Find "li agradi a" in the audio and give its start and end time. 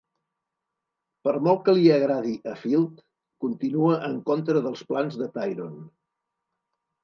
1.81-2.57